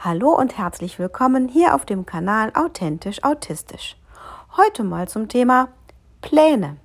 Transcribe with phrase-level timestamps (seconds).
[0.00, 3.96] Hallo und herzlich willkommen hier auf dem Kanal Authentisch Autistisch.
[4.56, 5.70] Heute mal zum Thema
[6.22, 6.76] Pläne.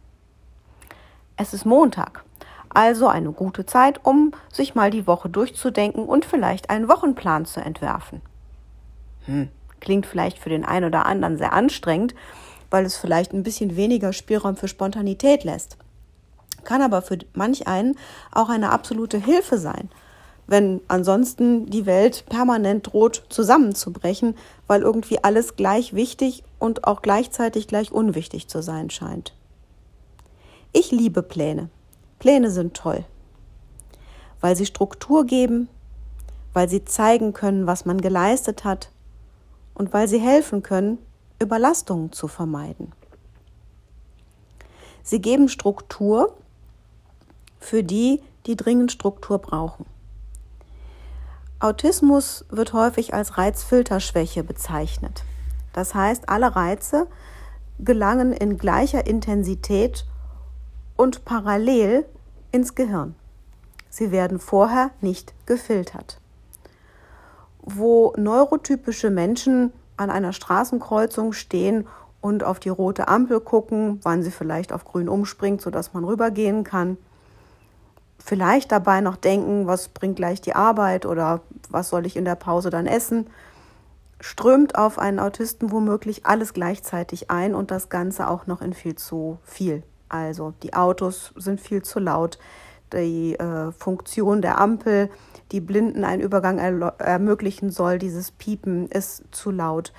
[1.38, 2.24] Es ist Montag,
[2.70, 7.60] also eine gute Zeit, um sich mal die Woche durchzudenken und vielleicht einen Wochenplan zu
[7.60, 8.24] entwerfen.
[9.28, 9.50] Hm,
[9.80, 12.16] klingt vielleicht für den einen oder anderen sehr anstrengend,
[12.72, 15.78] weil es vielleicht ein bisschen weniger Spielraum für Spontanität lässt.
[16.64, 17.96] Kann aber für manch einen
[18.32, 19.92] auch eine absolute Hilfe sein–
[20.48, 24.36] wenn ansonsten die Welt permanent droht zusammenzubrechen,
[24.68, 29.34] weil irgendwie alles gleich wichtig und auch gleichzeitig gleich unwichtig zu sein scheint.
[30.74, 31.70] Ich liebe Pläne.
[32.20, 33.06] Pläne sind toll,
[34.42, 35.70] weil sie Struktur geben,
[36.54, 38.90] weil sie zeigen können, was man geleistet hat
[39.74, 40.98] und weil sie helfen können,
[41.42, 42.92] Überlastungen zu vermeiden.
[45.04, 46.34] Sie geben Struktur
[47.60, 49.86] für die, die dringend Struktur brauchen.
[51.64, 55.24] Autismus wird häufig als Reizfilterschwäche bezeichnet.
[55.72, 57.08] Das heißt, alle Reize
[57.80, 60.06] gelangen in gleicher Intensität
[60.98, 62.06] und parallel
[62.52, 63.16] ins Gehirn.
[63.90, 66.20] Sie werden vorher nicht gefiltert.
[67.62, 71.88] Wo neurotypische Menschen an einer Straßenkreuzung stehen
[72.20, 76.66] und auf die rote Ampel gucken, wann sie vielleicht auf grün umspringt, sodass man rübergehen
[76.66, 76.98] kann,
[78.24, 82.36] vielleicht dabei noch denken, was bringt gleich die Arbeit oder was soll ich in der
[82.36, 83.28] Pause dann essen,
[84.22, 88.96] strömt auf einen Autisten womöglich alles gleichzeitig ein und das Ganze auch noch in viel
[88.96, 89.84] zu viel.
[90.08, 92.38] Also die Autos sind viel zu laut,
[92.94, 95.10] die äh, Funktion der Ampel,
[95.52, 99.92] die Blinden einen Übergang er ermöglichen soll, dieses Piepen ist zu laut.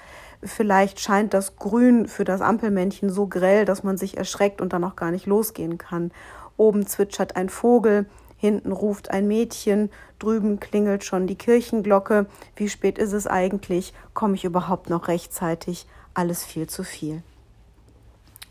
[0.42, 4.84] Vielleicht scheint das Grün für das Ampelmännchen so grell, dass man sich erschreckt und dann
[4.84, 6.12] auch gar nicht losgehen kann.
[6.56, 12.26] Oben zwitschert ein Vogel, hinten ruft ein Mädchen, drüben klingelt schon die Kirchenglocke.
[12.56, 13.92] Wie spät ist es eigentlich?
[14.12, 15.86] Komme ich überhaupt noch rechtzeitig?
[16.12, 17.22] Alles viel zu viel.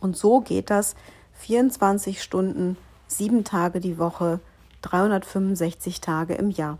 [0.01, 0.95] Und so geht das
[1.33, 2.77] 24 Stunden,
[3.07, 4.39] sieben Tage die Woche,
[4.81, 6.77] 365 Tage im Jahr.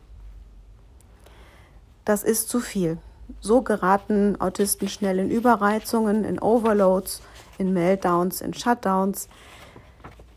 [2.06, 2.98] Das ist zu viel.
[3.40, 7.22] So geraten Autisten schnell in Überreizungen, in Overloads,
[7.58, 9.30] in Meltdowns, in Shutdowns.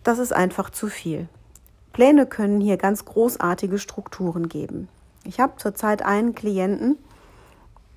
[0.06, 1.26] Das ist einfach zu viel.
[1.92, 4.88] Pläne können hier ganz großartige Strukturen geben.
[5.24, 6.96] Ich habe zurzeit einen Klienten,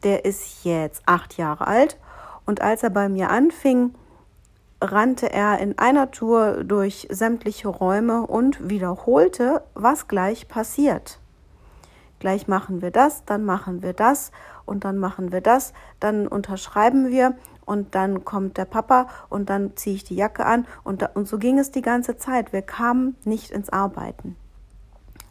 [0.02, 2.00] der ist jetzt acht Jahre alt
[2.48, 3.94] und als er bei mir anfing,
[4.82, 11.20] rannte er in einer Tour durch sämtliche Räume und wiederholte, was gleich passiert.
[12.18, 14.32] Gleich machen wir das, dann machen wir das
[14.66, 17.36] und dann machen wir das, dann unterschreiben wir
[17.70, 21.28] und dann kommt der Papa und dann ziehe ich die Jacke an und, da, und
[21.28, 22.52] so ging es die ganze Zeit.
[22.52, 24.36] Wir kamen nicht ins Arbeiten.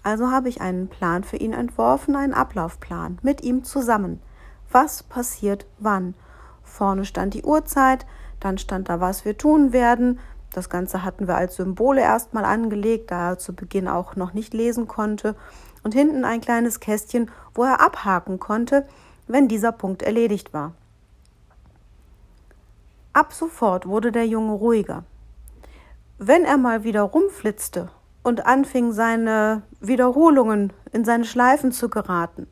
[0.04, 4.22] Also habe ich einen Plan für ihn entworfen, einen Ablaufplan mit ihm zusammen.
[4.70, 6.14] Was passiert wann?
[6.62, 8.06] Vorne stand die Uhrzeit,
[8.38, 10.20] dann stand da, was wir tun werden.
[10.52, 14.54] Das Ganze hatten wir als Symbole erstmal angelegt, da er zu Beginn auch noch nicht
[14.54, 15.34] lesen konnte.
[15.82, 18.86] Und hinten ein kleines Kästchen, wo er abhaken konnte,
[19.26, 20.74] wenn dieser Punkt erledigt war.
[23.18, 25.02] Ab sofort wurde der Junge ruhiger.
[26.18, 27.90] Wenn er mal wieder rumflitzte
[28.22, 32.46] und anfing, seine Wiederholungen in seine Schleifen zu geraten,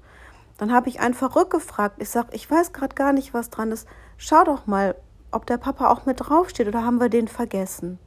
[0.58, 2.02] dann habe ich einfach rückgefragt.
[2.02, 3.86] Ich sage, ich weiß gerade gar nicht, was dran ist.
[4.16, 4.96] Schau doch mal,
[5.30, 8.00] ob der Papa auch mit draufsteht oder haben wir den vergessen.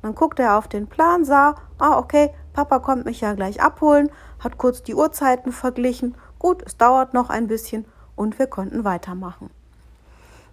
[0.00, 4.08] Dann guckte er auf den Plan, sah, ah, okay, Papa kommt mich ja gleich abholen,
[4.38, 6.14] hat kurz die Uhrzeiten verglichen.
[6.38, 9.50] Gut, es dauert noch ein bisschen und wir konnten weitermachen.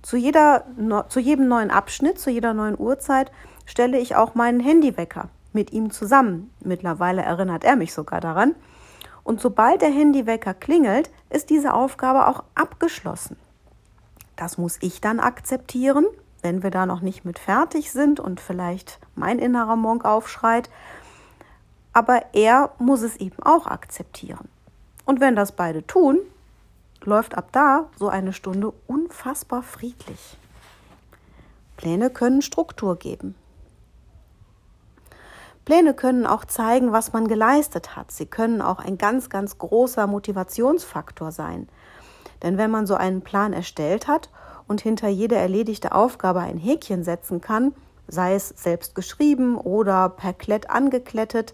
[0.02, 0.66] Zu, jeder,
[1.10, 3.32] zu jedem neuen Abschnitt, zu jeder neuen Uhrzeit
[3.66, 6.52] stelle ich auch meinen Handywecker mit ihm zusammen.
[6.62, 8.56] Mittlerweile erinnert er mich sogar daran.
[9.24, 13.38] Und sobald der Handywecker klingelt, ist diese Aufgabe auch abgeschlossen.
[14.36, 16.06] Das muss ich dann akzeptieren,
[16.42, 20.70] wenn wir da noch nicht mit fertig sind und vielleicht mein innerer Monk aufschreit.
[21.94, 24.50] Aber er muss es eben auch akzeptieren.
[25.06, 26.18] Und wenn das beide tun,
[27.06, 30.38] läuft ab da so eine Stunde unfassbar friedlich.
[31.78, 33.36] Pläne können Struktur geben.
[35.66, 38.12] Pläne können auch zeigen, was man geleistet hat.
[38.12, 41.70] Sie können auch ein ganz, ganz großer Motivationsfaktor sein.
[42.44, 44.30] Denn wenn man so einen Plan erstellt hat
[44.68, 47.74] und hinter jede erledigte Aufgabe ein Häkchen setzen kann,
[48.08, 51.54] sei es selbst geschrieben oder per Klett angeklettet,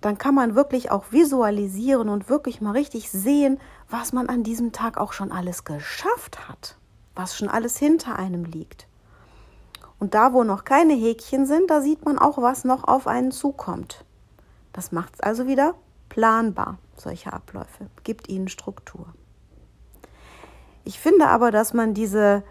[0.00, 4.72] dann kann man wirklich auch visualisieren und wirklich mal richtig sehen, was man an diesem
[4.72, 6.76] Tag auch schon alles geschafft hat,
[7.14, 8.86] was schon alles hinter einem liegt.
[9.98, 13.32] Und da, wo noch keine Häkchen sind, da sieht man auch, was noch auf einen
[13.32, 14.04] zukommt.
[14.72, 15.74] Das macht es also wieder
[16.08, 19.06] planbar, solche Abläufe, gibt ihnen Struktur.
[20.84, 22.42] Ich finde aber, dass man diese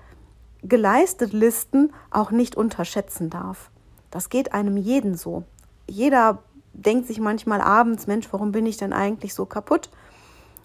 [0.61, 3.71] geleistet Listen auch nicht unterschätzen darf.
[4.11, 5.43] Das geht einem jeden so.
[5.87, 6.43] Jeder
[6.73, 9.89] denkt sich manchmal abends, Mensch, warum bin ich denn eigentlich so kaputt?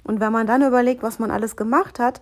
[0.04, 2.20] Und wenn man dann überlegt, was man alles gemacht hat,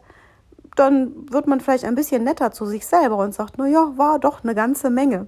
[0.76, 4.18] dann wird man vielleicht ein bisschen netter zu sich selber und sagt, na ja, war
[4.18, 5.26] doch eine ganze Menge.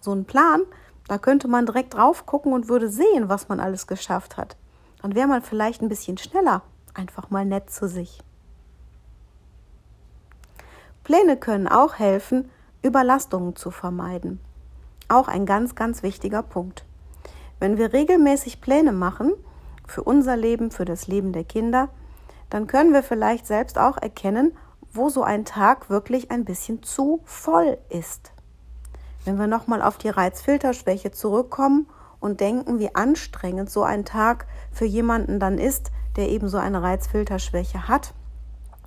[0.00, 0.60] So ein Plan,
[1.08, 4.56] da könnte man direkt drauf gucken und würde sehen, was man alles geschafft hat.
[5.00, 6.62] Dann wäre man vielleicht ein bisschen schneller,
[6.94, 8.20] einfach mal nett zu sich.
[11.04, 12.50] Pläne können auch helfen,
[12.82, 14.40] Überlastungen zu vermeiden.
[15.08, 16.84] Auch ein ganz, ganz wichtiger Punkt.
[17.58, 19.32] Wenn wir regelmäßig Pläne machen,
[19.86, 21.88] für unser Leben, für das Leben der Kinder,
[22.50, 24.52] dann können wir vielleicht selbst auch erkennen,
[24.92, 28.32] wo so ein Tag wirklich ein bisschen zu voll ist.
[29.24, 31.88] Wenn wir nochmal auf die Reizfilterschwäche zurückkommen
[32.20, 36.82] und denken, wie anstrengend so ein Tag für jemanden dann ist, der eben so eine
[36.82, 38.14] Reizfilterschwäche hat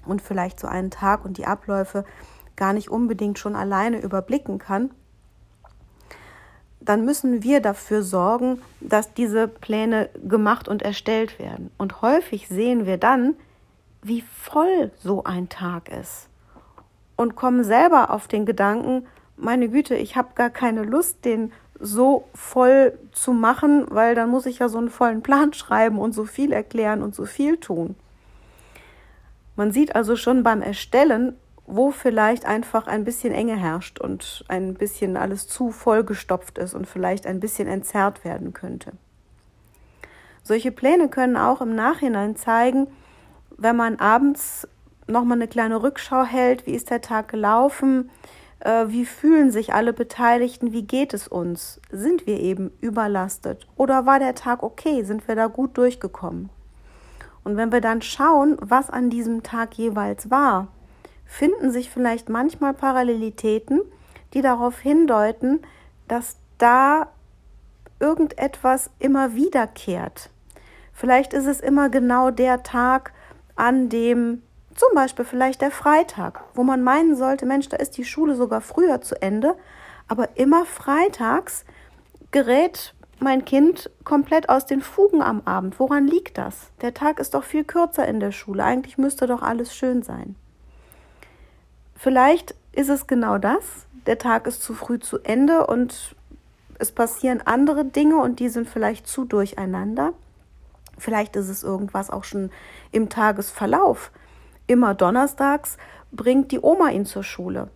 [0.06, 2.06] und vielleicht so einen Tag und die Abläufe
[2.56, 4.92] gar nicht unbedingt schon alleine überblicken kann,
[6.89, 11.69] dann müssen wir dafür sorgen, dass diese Pläne gemacht und erstellt werden.
[11.77, 13.36] Und häufig sehen wir dann,
[14.01, 16.30] wie voll so ein Tag ist
[17.15, 19.06] und kommen selber auf den Gedanken,
[19.38, 24.47] meine Güte, ich habe gar keine Lust, den so voll zu machen, weil dann muss
[24.47, 27.95] ich ja so einen vollen Plan schreiben und so viel erklären und so viel tun.
[29.56, 31.36] Man sieht also schon beim Erstellen,
[31.69, 36.88] wo vielleicht einfach ein bisschen Enge herrscht und ein bisschen alles zu vollgestopft ist und
[36.88, 38.94] vielleicht ein bisschen entzerrt werden könnte.
[40.42, 42.88] Solche Pläne können auch im Nachhinein zeigen,
[43.56, 44.68] wenn man abends
[45.06, 48.10] nochmal eine kleine Rückschau hält, wie ist der Tag gelaufen,
[48.62, 54.07] äh, wie fühlen sich alle Beteiligten, wie geht es uns, sind wir eben überlastet oder
[54.07, 56.50] war der Tag okay, sind wir da gut durchgekommen.
[57.44, 60.68] Und wenn wir dann schauen, was an diesem Tag jeweils war,
[61.30, 63.81] finden sich vielleicht manchmal Parallelitäten,
[64.34, 65.62] die darauf hindeuten,
[66.08, 67.08] dass da
[68.00, 70.31] irgendetwas immer wiederkehrt.
[70.92, 73.14] Vielleicht ist es immer genau der Tag,
[73.56, 74.42] an dem
[74.76, 78.62] zum Beispiel vielleicht der Freitag, wo man meinen sollte, Mensch, da ist die Schule sogar
[78.62, 79.56] früher zu Ende,
[80.08, 81.64] aber immer freitags
[82.32, 85.80] gerät mein Kind komplett aus den Fugen am Abend.
[85.80, 86.72] Woran liegt das?
[86.82, 88.64] Der Tag ist doch viel kürzer in der Schule.
[88.64, 90.36] Eigentlich müsste doch alles schön sein.
[92.00, 93.86] Vielleicht ist es genau das.
[94.06, 96.16] Der Tag ist zu früh zu Ende und
[96.80, 100.13] es passieren andere Dinge und die sind vielleicht zu durcheinander.
[100.98, 102.51] Vielleicht ist es irgendwas auch schon
[102.94, 104.13] im Tagesverlauf.
[104.66, 105.75] Immer donnerstags
[106.13, 107.68] bringt die Oma ihn zur Schule.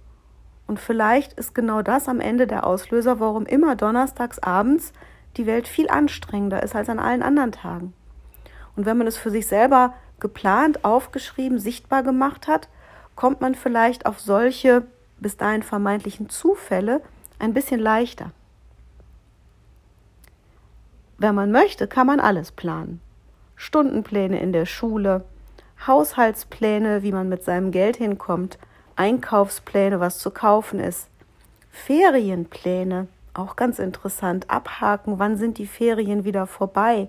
[0.67, 4.93] Und vielleicht ist genau das am Ende der Auslöser, warum immer donnerstags abends
[5.35, 7.91] die Welt viel anstrengender ist als an allen anderen Tagen.
[8.77, 12.69] Und wenn man es für sich selber geplant, aufgeschrieben, sichtbar gemacht hat,
[13.15, 14.83] kommt man vielleicht auf solche
[15.19, 17.01] bis dahin vermeintlichen Zufälle
[17.39, 18.31] ein bisschen leichter.
[21.17, 22.99] Wenn man möchte, kann man alles planen.
[23.55, 25.23] Stundenpläne in der Schule,
[25.87, 28.57] Haushaltspläne, wie man mit seinem Geld hinkommt,
[28.95, 31.07] Einkaufspläne, was zu kaufen ist,
[31.71, 37.07] Ferienpläne, auch ganz interessant, abhaken, wann sind die Ferien wieder vorbei,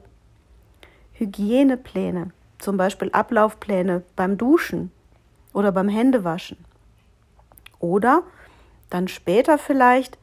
[1.15, 4.91] Hygienepläne, zum Beispiel Ablaufpläne beim Duschen,
[5.55, 6.59] oder beim Händewaschen.
[7.79, 8.25] Oder
[8.91, 10.19] dann später vielleicht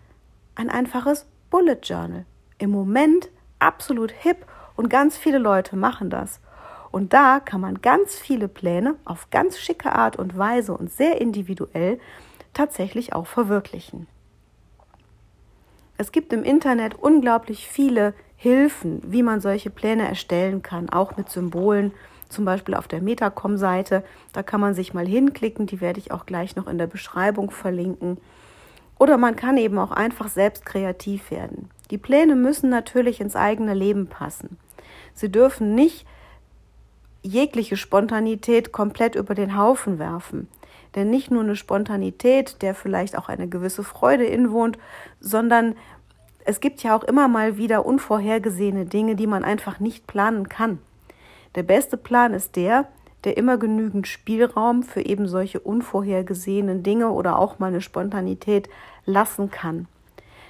[0.54, 2.26] ein einfaches Bullet Journal.
[2.60, 4.46] Im Moment absolut hip
[4.76, 6.40] und ganz viele Leute machen das.
[6.92, 11.22] Und da kann man ganz viele Pläne auf ganz schicke Art und Weise und sehr
[11.22, 12.00] individuell
[12.54, 14.08] tatsächlich auch verwirklichen.
[15.98, 21.30] Es gibt im Internet unglaublich viele Hilfen, wie man solche Pläne erstellen kann, auch mit
[21.30, 21.94] Symbolen
[22.32, 24.04] zum Beispiel auf der Metacom-Seite.
[24.34, 27.52] Da kann man sich mal hinklicken, die werde ich auch gleich noch in der Beschreibung
[27.52, 28.18] verlinken.
[28.98, 31.70] Oder man kann eben auch einfach selbst kreativ werden.
[31.90, 34.58] Die Pläne müssen natürlich ins eigene Leben passen.
[35.14, 36.06] Sie dürfen nicht
[37.24, 40.48] jegliche Spontanität komplett über den Haufen werfen.
[40.96, 44.78] Denn nicht nur eine Spontanität, der vielleicht auch eine gewisse Freude inwohnt,
[45.20, 45.76] sondern
[46.46, 50.80] es gibt ja auch immer mal wieder unvorhergesehene Dinge, die man einfach nicht planen kann.
[51.56, 52.88] Der beste Plan ist der,
[53.24, 58.70] der immer genügend Spielraum für eben solche unvorhergesehenen Dinge oder auch mal eine Spontanität
[59.06, 59.88] lassen kann.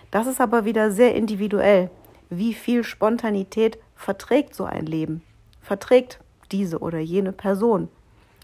[0.10, 1.90] Das ist aber wieder sehr individuell.
[2.30, 5.22] Wie viel Spontanität verträgt so ein Leben?
[5.62, 6.20] Verträgt
[6.52, 7.90] diese oder jene Person?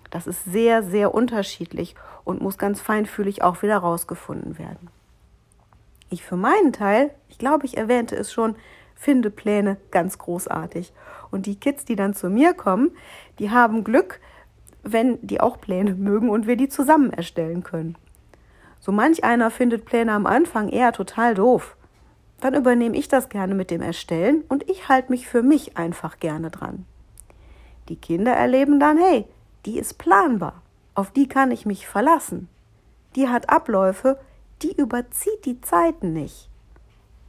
[0.09, 4.89] Das ist sehr, sehr unterschiedlich und muss ganz feinfühlig auch wieder rausgefunden werden.
[6.09, 8.55] Ich für meinen Teil, ich glaube, ich erwähnte es schon,
[8.97, 10.91] finde Pläne ganz großartig.
[11.31, 12.91] Und die Kids, die dann zu mir kommen,
[13.39, 14.19] die haben Glück,
[14.83, 17.95] wenn die auch Pläne mögen und wir die zusammen erstellen können.
[18.79, 21.75] So manch einer findet Pläne am Anfang eher total doof.
[22.39, 26.19] Dann übernehme ich das gerne mit dem Erstellen und ich halte mich für mich einfach
[26.19, 26.85] gerne dran.
[27.89, 29.25] Die Kinder erleben dann, hey,
[29.65, 30.61] die ist planbar,
[30.93, 32.47] auf die kann ich mich verlassen.
[33.15, 34.19] Die hat Abläufe,
[34.61, 36.49] die überzieht die Zeiten nicht.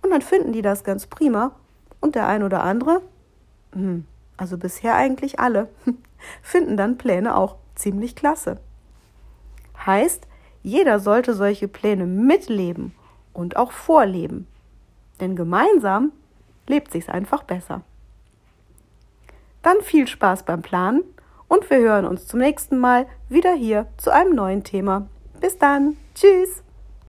[0.03, 1.53] Und dann finden die das ganz prima
[2.01, 3.03] und der ein oder andere,
[3.73, 5.69] hm, also bisher eigentlich alle,
[6.43, 8.59] finden dann Pläne auch ziemlich klasse.
[9.87, 10.27] Heißt,
[10.63, 12.95] jeder sollte solche Pläne mitleben
[13.33, 14.47] und auch vorleben.
[15.21, 16.13] Denn gemeinsam
[16.67, 17.83] lebt sich's einfach besser.
[19.63, 21.03] Dann viel Spaß beim Planen
[21.49, 25.09] und wir hören uns zum nächsten Mal wieder hier zu einem neuen Thema.
[25.41, 25.97] Bis dann.
[26.15, 26.63] Tschüss.